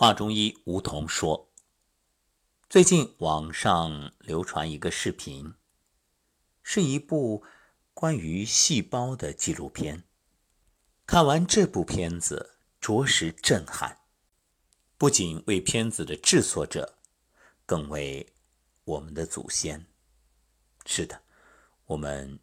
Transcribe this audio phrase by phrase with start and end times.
[0.00, 1.50] 华中医吴桐说
[2.70, 5.54] ：“最近网上流传一个视频，
[6.62, 7.44] 是一部
[7.94, 10.04] 关于细胞的纪录片。
[11.04, 14.02] 看完这部片子，着实震撼，
[14.96, 17.00] 不仅为片子的制作者，
[17.66, 18.32] 更为
[18.84, 19.84] 我们的祖先。
[20.86, 21.24] 是的，
[21.86, 22.38] 我们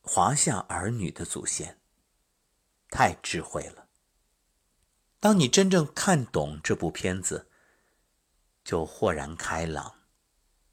[0.00, 1.80] 华夏儿女的祖先，
[2.90, 3.81] 太智慧了。”
[5.22, 7.46] 当你真正看懂这部片子，
[8.64, 9.94] 就豁然开朗，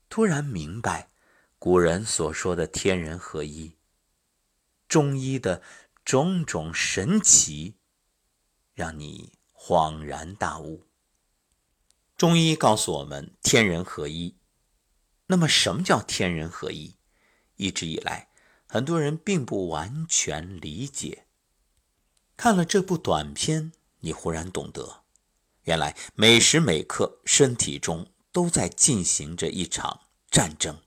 [0.09, 1.09] 突然明白
[1.59, 3.77] 古人所说的天人合一，
[4.87, 5.61] 中医的
[6.03, 7.75] 种种神奇，
[8.73, 10.87] 让你恍然大悟。
[12.17, 14.35] 中医告诉我们天人合一，
[15.27, 16.95] 那么什么叫天人合一？
[17.57, 18.29] 一直以来，
[18.65, 21.27] 很多人并不完全理解。
[22.35, 23.73] 看了这部短片。
[24.01, 25.03] 你忽然懂得，
[25.63, 30.81] 原来每时每刻身体中都在进行着一场战争，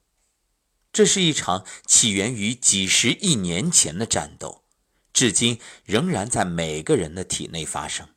[0.93, 4.65] 这是一场起源于几十亿年前的战斗，
[5.13, 8.09] 至今仍然在每个人的体内发生。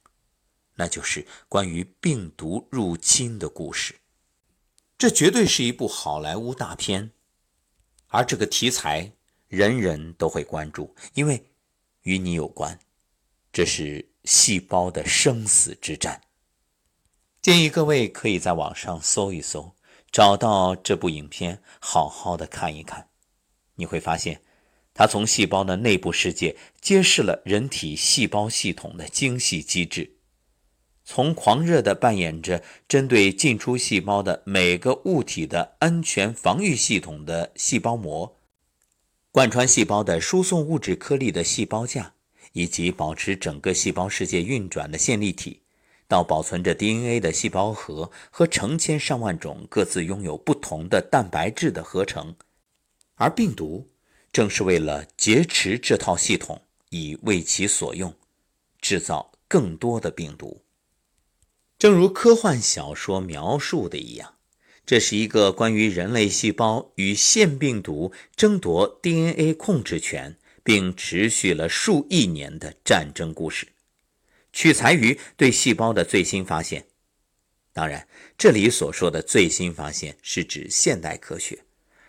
[0.76, 3.96] 那就是关于病毒入侵的故事。
[4.98, 7.12] 这绝对是一部好莱坞大片，
[8.08, 9.12] 而这个题材
[9.48, 11.52] 人人都会关注，因为
[12.02, 12.80] 与你有关。
[13.52, 14.09] 这是。
[14.26, 16.22] 细胞的生死之战，
[17.42, 19.76] 建议各位可以在网上搜一搜，
[20.12, 23.09] 找到这部影片，好好的看一看。
[23.76, 24.42] 你会发现，
[24.94, 30.18] 它从细胞的内部世界揭示了人体细胞系统的精细机制，
[31.03, 38.40] 从狂热的扮演着针对进出细胞的每个物体的安全防御系统的细胞膜，
[39.31, 42.15] 贯穿细胞的输送物质颗粒的细胞架。
[42.56, 45.59] 以及保持整个细胞世界运转的线粒体，
[46.08, 52.34] 到保存着 DNA 的细胞核和成千上万种各自拥有不同的蛋白质的合成，
[53.16, 53.89] 而病毒
[54.31, 58.13] 正是为了劫持这套系统，以为其所用，
[58.80, 60.62] 制造更多的病毒。
[61.78, 64.35] 正如科幻小说描述的一样，
[64.85, 70.38] 这是一个关于人类细胞与腺病毒争夺 DNA 控制权。
[70.66, 73.68] 并持续了数亿年的战争故事，
[74.52, 76.88] 取材于对细胞的最新发现。
[77.72, 81.59] 当然，这里所说的最新发现是指现代科学，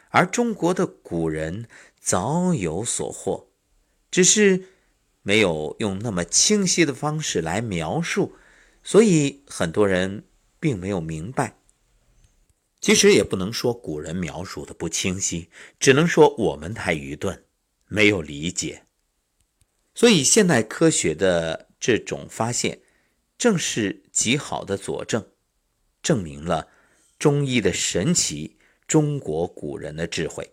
[0.09, 1.69] 而中国的古人
[2.01, 3.51] 早有所获，
[4.11, 4.65] 只是
[5.21, 8.37] 没有用那么清晰的方式来描述，
[8.83, 10.25] 所以很多人
[10.59, 11.59] 并没有明白。
[12.81, 17.43] 其实也不能说古人描述的不清晰，只能说我们太愚钝。
[17.89, 18.85] 没有理解，
[19.95, 22.81] 所以现代科学的这种发现，
[23.39, 25.25] 正是极好的佐证，
[26.03, 26.69] 证明了
[27.19, 28.59] 中医的神奇，
[28.89, 30.53] 中国古人的智慧。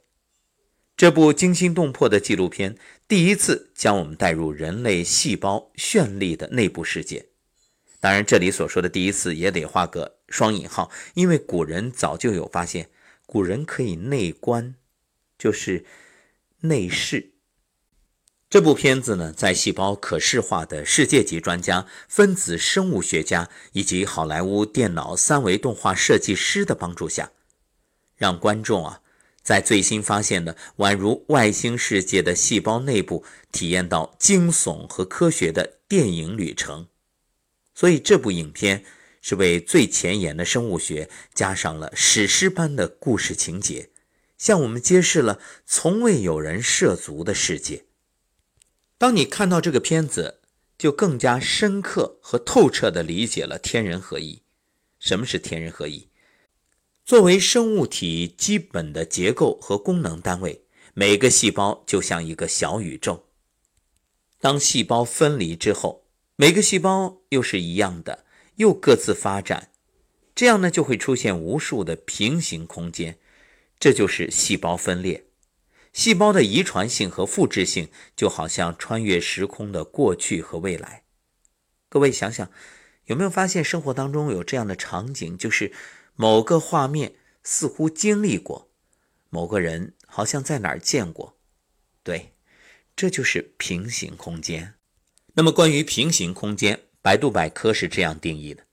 [0.95, 2.77] 这部惊心动魄的纪录片，
[3.07, 7.29] 第一次将我们带入人类细胞绚丽的内部世界。
[7.99, 12.91] 当然，这里所说的第一次也得画个双引号，因为古人早就有发现，
[13.25, 14.75] 古人可以内观，
[15.37, 15.83] 就是。
[16.65, 17.33] 内视
[18.49, 27.31] 这部片子呢，在细胞可视化的世界级专家、分子生物学家以及好莱坞电脑三维动画设计师的帮助下，
[28.15, 29.01] 让观众啊，
[29.41, 36.87] 在最新发现的宛如外星世界的细胞内部，体验到惊悚和科学的电影旅程。
[37.73, 38.85] 所以，这部影片
[39.19, 43.89] 是为最前沿的生物学加上了史诗般的故事情节。
[44.43, 47.85] 向我们揭示了从未有人涉足的世界。
[48.97, 50.41] 当你看到这个片子，
[50.77, 54.41] 就更加深刻和透彻地理解了天人合一。
[54.99, 56.09] 什么是天人合一？
[57.05, 63.23] 作为生物体基本的结构和功能单位，每个细胞就像一个小宇宙。
[64.41, 66.03] 当细胞分离之后，
[66.35, 68.25] 每个细胞又是一样的，
[68.57, 69.71] 又各自发展，
[70.35, 73.17] 这样呢，就会出现无数的平行空间。
[73.79, 75.25] 这就是细胞分裂，
[75.91, 81.03] 细胞的遗传性和复制性就好像穿越时空的过去和未来。
[81.89, 82.49] 各位想想，
[83.05, 85.37] 有没有发现生活当中有这样的场景？
[85.37, 85.71] 就是
[86.15, 88.71] 某个画面似乎经历过，
[89.29, 91.37] 某个人好像在哪儿见过。
[92.01, 92.33] 对，
[92.95, 94.75] 这就是平行空间。
[95.35, 98.63] 那么关于平行空间，百度百科是这样定义的：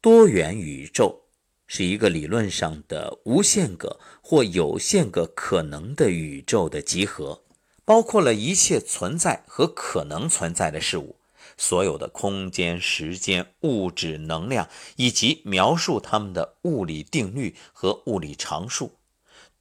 [0.00, 1.26] 多元宇宙。
[1.72, 7.44] 是一个理论上的无限个或有限个可能的宇宙的集合，
[7.84, 11.14] 包括了一切存在和可能存在的事物。
[11.56, 18.96] 所有的空间、时间、物质、能量，以及描述它们的物理定律和物理常数。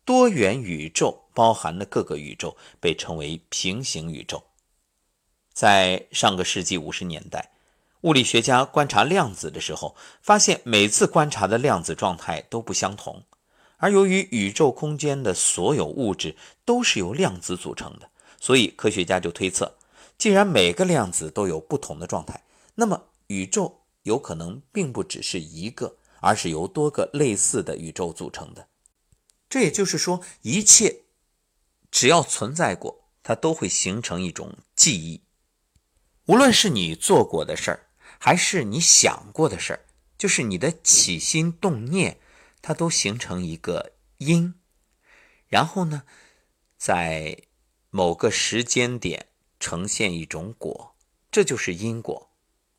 [0.03, 4.45] 多元宇宙包含的各个宇宙被称为平行宇宙。
[5.53, 7.51] 在上个世纪五十年代，
[8.01, 13.23] 物理学家观察量子的时候，发现每次观察的量子状态都不相同。
[13.77, 18.09] 而由于宇宙空间的所有物质都是由量子组成的，
[18.39, 19.75] 所以科学家就推测，
[20.17, 22.43] 既然每个量子都有不同的状态，
[22.75, 28.67] 那么宇宙有可能并不只是一个，而是由多个类似的宇宙组成的。
[29.49, 31.01] 这也就是说，一切
[31.91, 35.21] 只要存在过，它都会形成一种记忆。
[36.25, 37.87] 无论是你做过的事儿，
[38.19, 39.85] 还是你想过的事儿，
[40.17, 42.19] 就是你的起心动念。
[42.61, 44.53] 它都形成一个因，
[45.47, 46.03] 然后呢，
[46.77, 47.43] 在
[47.89, 49.27] 某个时间点
[49.61, 50.93] 呈现一种果，
[51.31, 52.29] 这就是因果，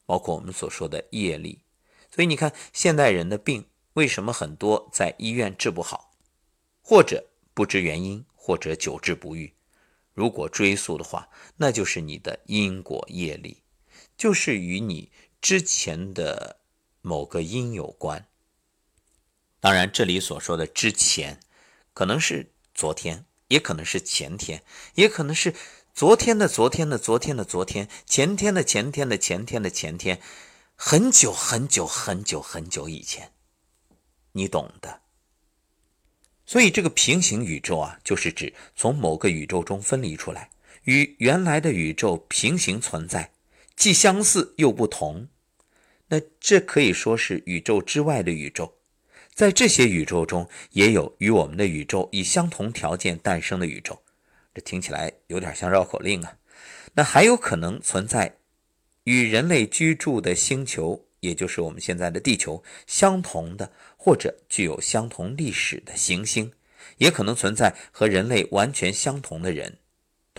[0.05, 1.63] 包括我们所说的业力。
[2.15, 6.15] 所以你看，现代人的病为什么很多在医院治不好，
[6.83, 9.55] 或者不知原因，或者久治不愈？
[10.13, 13.63] 如果追溯的话，那就是你的因果业力，
[14.19, 15.11] 就是与你
[15.41, 16.61] 之前的
[17.01, 18.27] 某个因有关。
[19.59, 21.41] 当然，这里所说的之前，
[21.93, 24.63] 可能是昨天，也可能是前天，
[24.95, 25.55] 也可能是
[25.93, 30.21] 昨天的昨天的昨天的昨天，前天的前天的前天的前天，
[30.77, 33.33] 很久很久很久很久以前，
[34.33, 35.03] 你懂的。
[36.47, 40.51] 所以，这个平行宇宙啊，就是指从某个宇宙中分离出来，
[40.85, 43.33] 与原来的宇宙平行存在，
[43.81, 45.27] 既相似又不同。
[46.09, 48.77] 那这可以说是宇宙之外的宇宙。
[49.33, 54.03] 在这些宇宙中，也有与我们的宇宙以相同条件诞生的宇宙，
[54.53, 56.37] 这听起来有点像绕口令啊。
[56.93, 58.37] 那还有可能存在
[59.05, 66.53] 与人类居住的星球，也就是我们现在的地球相同的，或者具有相同历史的行星，
[66.99, 69.79] 也可能存在和人类完全相同的人。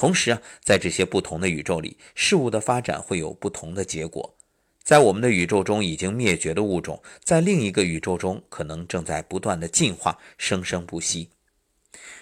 [0.02, 4.36] 同时啊，在这些不同的宇宙里，事物的发展会有不同的结果。
[4.82, 11.30] 在我们的宇宙中已经灭绝的物种，在另一个宇宙中可能正在不断的进化，生生不息。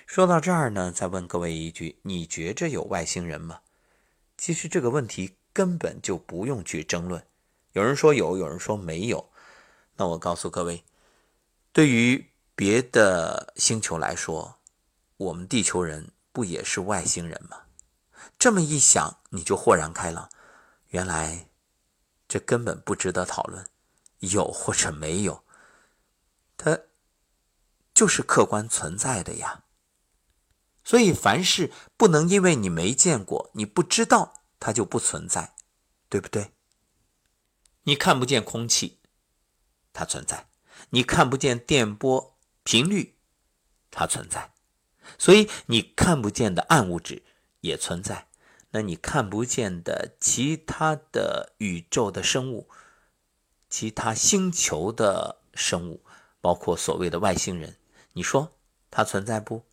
[0.06, 3.62] 说到这儿呢，再问各位一句：你觉着有外星人吗？
[4.38, 7.24] 其实这个问题根本就不用去争论。
[7.72, 9.30] 有人说有，有人说没有。
[9.96, 10.84] 那我告诉各位，
[11.72, 12.26] 对于
[12.58, 14.58] 别的星球来说，
[15.16, 17.56] 我们地球人不也是外星人吗？
[18.40, 20.30] 这么一想，你就豁然开朗，
[20.88, 21.46] 原来。
[22.30, 23.68] 这根本不值得讨论，
[24.20, 25.44] 有或者没有，
[26.56, 26.80] 它
[27.92, 29.64] 就是客观存在的呀。
[30.84, 35.56] 所以凡事不能因为你没见过、你不知道，它就不存在，
[36.08, 36.54] 对不对？
[37.86, 39.00] 你看不见空气，
[39.92, 40.46] 它存在；
[40.92, 43.18] 你看不见电波频率，
[43.90, 44.54] 它存在。
[45.18, 47.24] 所以你看不见的暗物质
[47.62, 48.29] 也存在。
[48.72, 52.68] 那你看不见的其他的宇宙的生物，
[53.70, 56.02] 其他星球的生物，
[56.40, 57.78] 包括所谓的外星人，
[58.14, 58.52] 你说
[58.92, 59.64] 它存在不？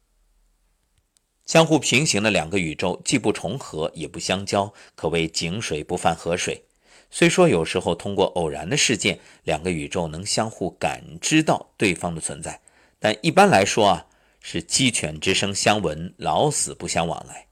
[1.45, 6.65] 相互平行的两个宇宙，既不重合也不相交，可谓井水不犯河水。
[7.09, 12.61] 虽说有时候通过偶然的事件，两个宇宙能相互感知到对方的存在，
[12.99, 14.07] 但一般来说啊，
[14.41, 17.46] 是鸡犬之声相闻，老死不相往来。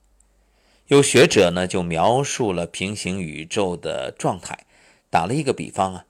[0.89, 4.67] 有学者呢就描述了平行宇宙的状态，
[5.09, 6.05] 打了一个比方啊，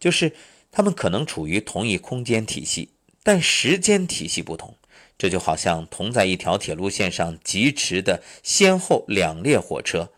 [0.00, 0.34] 就是
[0.72, 2.90] 他们可能处于同一空间体系，
[3.22, 4.76] 但时间体系不同。
[5.16, 10.10] 这就好像同在一条铁路线上疾驰的先后两列火车，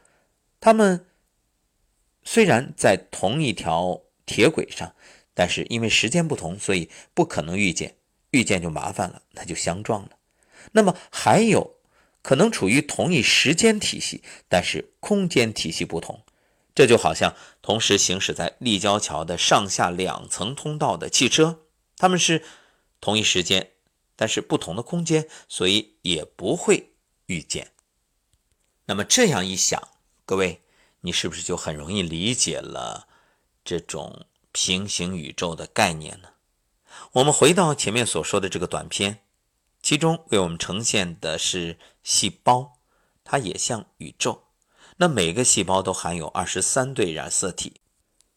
[0.59, 1.05] 他们
[2.25, 4.95] 虽然在同一条铁轨上，
[5.35, 7.95] 但是因为时间不同，所以不可能遇见，
[8.31, 10.13] 遇见就麻烦了，那就相撞了。
[10.73, 11.78] 那么还有。
[12.29, 16.27] 可能处于同一时间体系，但是空间体系不同，
[16.75, 21.61] 这就好像同时行驶在立交桥的上下两层通道的汽车，
[21.97, 22.45] 他们是
[23.01, 23.71] 同一时间，
[24.15, 26.91] 但是不同的空间，所以也不会
[27.29, 27.73] 遇见。
[28.85, 29.89] 那么这样一想，
[30.27, 30.61] 各位，
[31.01, 33.09] 你是不是就很容易理解了
[33.65, 36.29] 这种平行宇宙的概念呢？
[37.13, 39.21] 我们回到前面所说的这个短片。
[39.89, 42.79] 其中为我们呈现的是细胞，
[43.25, 44.43] 它也像宇宙。
[44.99, 47.81] 那每个细胞都含有二十三对染色体，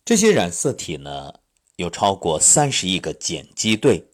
[0.05, 1.41] 这些染色体呢
[1.75, 4.05] 有超过三十亿个碱基对，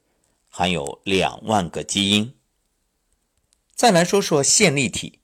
[0.49, 2.33] 含有两万个基因。
[3.75, 5.19] 再来说说线粒体，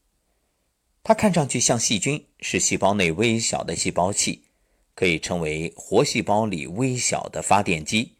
[1.01, 4.43] 它看上去像细菌，是细胞内微小的细胞器，
[4.93, 8.13] 可以称为活细胞里微小的发电机，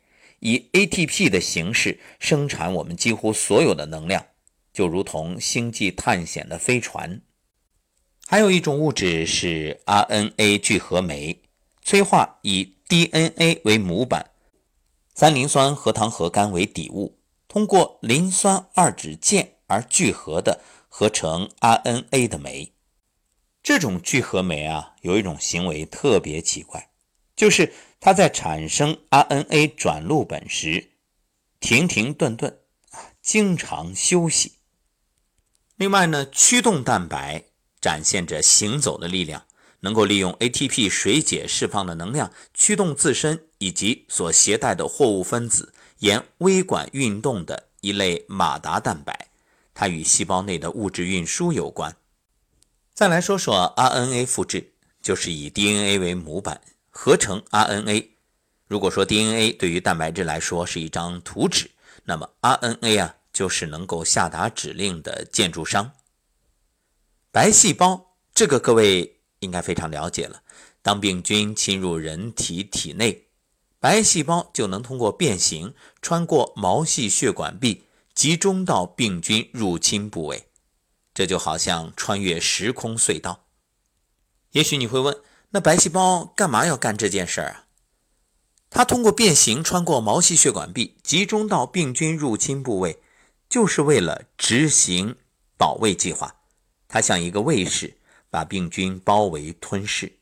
[0.46, 4.26] 以 ATP 的形式生产我们几乎所有的能量，
[4.74, 7.22] 就如同星际探险的飞船。
[8.28, 11.42] 还有一种物质是 RNA 聚合酶，
[11.82, 14.32] 催化以 DNA 为模板，
[15.16, 20.60] 三磷酸核糖核苷为底物，通过磷酸二酯键而聚合的，
[20.90, 22.74] 合成 RNA 的酶。
[23.62, 26.90] 这种聚合酶啊，有一种行为特别奇怪，
[27.34, 27.72] 就是
[28.06, 30.90] 它在产生 RNA 转录本时
[31.62, 32.60] 停停顿顿，
[33.22, 34.56] 经常休息。
[35.78, 37.46] 另外呢，驱动蛋白
[37.80, 39.46] 展现着行走的力量，
[39.80, 49.30] 能够利用 ATP 水解释放的能量驱动自身以及所携带的货物分子沿微管运动的一类马达蛋白，
[49.74, 51.96] 它与细胞内的物质运输有关。
[52.94, 56.60] 再来说说 RNA 复制，就是以 DNA 为模板
[56.94, 58.08] 合成 RNA。
[58.68, 61.70] 如果说 DNA 对于蛋白质来说是一张图纸，
[62.06, 65.92] 那么 RNA 啊就是能够下达指令的建筑商。
[67.32, 70.44] 白细胞这个各位应该非常了解了。
[70.82, 73.28] 当病菌侵入人体体内，
[73.80, 80.46] 白细胞就能通过变形，穿过毛细血管壁，集中到病菌入侵部位。
[81.14, 83.46] 这就好像穿越时空隧道。
[84.52, 85.18] 也许你会问，
[85.56, 87.66] 那白细胞干嘛要干这件事儿啊？
[88.72, 93.00] 它通过变形穿过毛细血管壁，集中到病菌入侵部位，
[93.48, 95.16] 就是为了执行
[95.56, 96.38] 保卫计划。
[96.88, 97.98] 它像一个卫士，
[98.32, 100.14] 把病菌包围吞噬。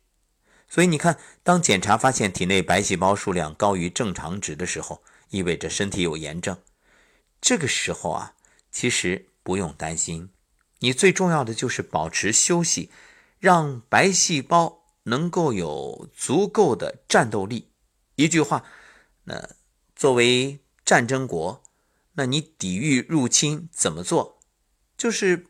[0.67, 6.57] 所以你看，当检查发现体内白细胞数量高于正常值的时候，意味着身体有炎症。
[7.39, 8.33] 这个时候啊，
[8.69, 10.29] 其实不用担心。
[10.79, 12.91] 你最重要的就是保持休息，
[13.39, 17.72] 让白细胞能够有足够的战斗力。
[18.15, 18.63] 一句话，
[19.24, 19.50] 那
[19.96, 21.63] 作为战争国，
[22.13, 24.39] 那你抵御入侵怎么做？
[24.98, 25.48] 就是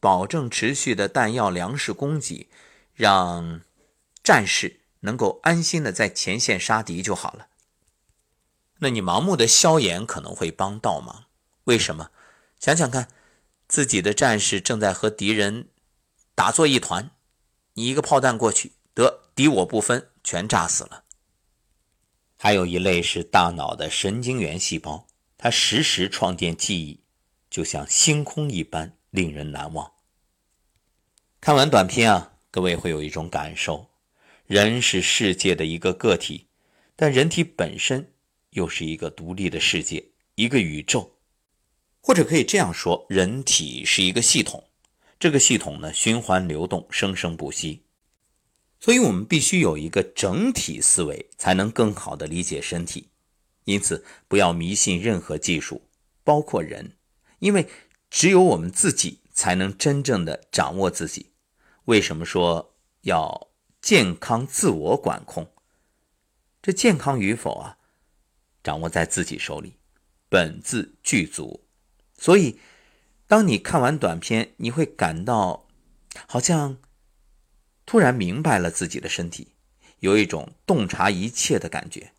[0.00, 2.48] 保证持续的弹药、粮食供给，
[2.94, 3.60] 让
[4.22, 7.48] 战士能够安心的在前线杀敌就好了。
[8.78, 11.24] 那你盲目的消炎可能会帮倒忙。
[11.64, 12.10] 为什么？
[12.58, 13.08] 想想看。
[13.68, 15.70] 自己的战士正在和敌人
[16.36, 17.10] 打作一团，
[17.72, 18.74] 你一个炮弹过去，
[19.36, 21.04] 敌我不分，全炸死了。
[22.38, 27.02] 还有一类是大脑的神经元细胞，它实时创建记忆，
[27.50, 29.92] 就像星空一般令人难忘。
[31.38, 33.90] 看完短片啊，各位会有一种感受：
[34.46, 36.46] 人是世界的一个个体，
[36.96, 38.14] 但人体本身
[38.52, 41.18] 又是一个独立的世界，一个宇宙。
[42.00, 44.64] 或者可以这样说，人体是一个系统，
[45.20, 47.82] 这个系统呢循环流动，生生不息。
[48.86, 53.08] 所以我们必须有一个整体思维，才能更好的理解身体。
[53.64, 55.88] 因此，不要迷信任何技术，
[56.22, 56.92] 包括人，
[57.40, 57.68] 因为
[58.08, 61.32] 只有我们自己才能真正的掌握自己。
[61.86, 63.48] 为什么说要
[63.82, 65.50] 健康自我管控？
[66.62, 67.78] 这健康与否啊，
[68.62, 69.78] 掌握在自己手里，
[70.28, 71.66] 本自具足。
[72.16, 72.60] 所以，
[73.26, 75.66] 当你看完短片，你会感到
[76.28, 76.78] 好像
[77.86, 79.52] 突然明白了自己的身体，
[80.00, 82.12] 有一种洞察一切的感觉。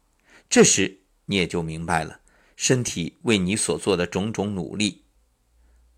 [0.50, 2.22] 这时，你也就明白了
[2.56, 5.04] 身体为你所做的种种努力。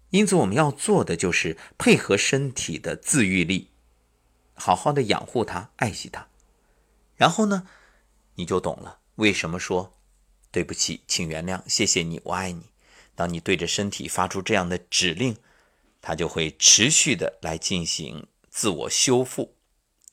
[0.09, 3.69] 因此，我们要做的就是配合身体的自愈力，
[4.55, 6.27] 好好的养护它，爱惜它。
[7.15, 7.67] 然后呢，
[8.33, 9.99] 你就懂了为什么说
[10.51, 12.63] 对不起，请原谅，谢谢你，我爱你。
[13.13, 15.37] 当你对着身体发出这样的指令，
[16.01, 19.53] 它就会持续的来进行自我修复，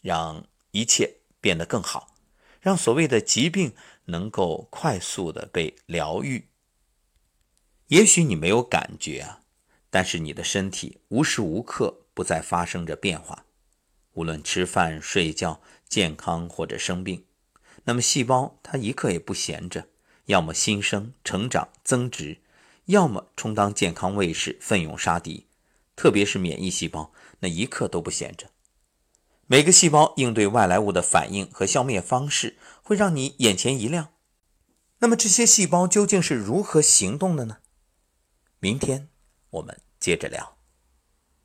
[0.07, 2.15] 让一切变得更好，
[2.61, 6.47] 让所谓的疾病能够快速的被疗愈。
[7.89, 9.41] 也许你没有感觉啊，
[9.91, 13.47] 但是你的身体无时无刻不在发生着变化，
[14.13, 17.25] 无论吃饭、睡觉、健康或者生病，
[17.83, 19.89] 那么细胞它一刻也不闲着，
[20.27, 22.39] 要么新生、成长、增值。
[22.85, 25.49] 要么充当健康卫士，奋勇杀敌，
[25.97, 28.47] 特别是免疫细胞，那一刻都不闲着。
[29.49, 34.09] 每个细胞应对外来物的反应和消灭方式，会让你眼前一亮。
[34.99, 37.59] 那么这些细胞究竟是如何行动的呢？
[38.59, 39.09] 明天
[39.51, 40.56] 我们接着聊。